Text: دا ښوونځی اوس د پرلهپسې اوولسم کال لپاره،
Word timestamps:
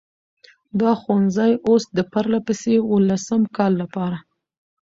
دا 0.79 0.91
ښوونځی 1.01 1.51
اوس 1.67 1.83
د 1.97 1.99
پرلهپسې 2.11 2.73
اوولسم 2.81 3.41
کال 3.57 3.71
لپاره، 3.81 4.17